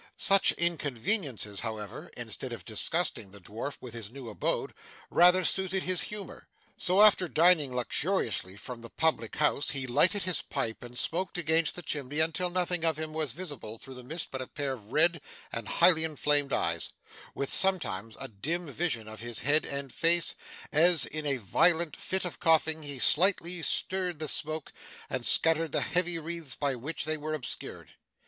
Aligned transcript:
Such 0.17 0.51
inconveniences, 0.53 1.59
however, 1.59 2.09
instead 2.17 2.51
of 2.53 2.65
disgusting 2.65 3.29
the 3.29 3.39
dwarf 3.39 3.77
with 3.81 3.93
his 3.93 4.09
new 4.09 4.29
abode, 4.29 4.73
rather 5.11 5.43
suited 5.43 5.83
his 5.83 6.01
humour; 6.01 6.47
so, 6.75 7.03
after 7.03 7.27
dining 7.27 7.71
luxuriously 7.75 8.57
from 8.57 8.81
the 8.81 8.89
public 8.89 9.35
house, 9.35 9.69
he 9.69 9.85
lighted 9.85 10.23
his 10.23 10.41
pipe, 10.41 10.83
and 10.83 10.97
smoked 10.97 11.37
against 11.37 11.75
the 11.75 11.83
chimney 11.83 12.19
until 12.19 12.49
nothing 12.49 12.83
of 12.83 12.97
him 12.97 13.13
was 13.13 13.33
visible 13.33 13.77
through 13.77 13.93
the 13.93 14.01
mist 14.01 14.29
but 14.31 14.41
a 14.41 14.47
pair 14.47 14.73
of 14.73 14.91
red 14.91 15.21
and 15.51 15.67
highly 15.67 16.03
inflamed 16.03 16.51
eyes, 16.51 16.91
with 17.35 17.53
sometimes 17.53 18.17
a 18.19 18.27
dim 18.27 18.67
vision 18.71 19.07
of 19.07 19.19
his 19.19 19.37
head 19.41 19.65
and 19.67 19.93
face, 19.93 20.33
as, 20.71 21.05
in 21.05 21.27
a 21.27 21.37
violent 21.37 21.95
fit 21.95 22.25
of 22.25 22.39
coughing, 22.39 22.81
he 22.81 22.97
slightly 22.97 23.61
stirred 23.61 24.17
the 24.17 24.27
smoke 24.27 24.73
and 25.11 25.27
scattered 25.27 25.71
the 25.71 25.81
heavy 25.81 26.17
wreaths 26.17 26.55
by 26.55 26.73
which 26.73 27.05
they 27.05 27.17
were 27.17 27.35
obscured. 27.35 27.89